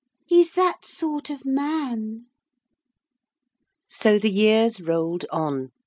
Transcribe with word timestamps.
He's 0.25 0.53
that 0.53 0.83
sort 0.83 1.29
of 1.29 1.45
man.' 1.45 2.25
So 3.87 4.17
the 4.17 4.31
years 4.31 4.81
rolled 4.81 5.27
on. 5.31 5.71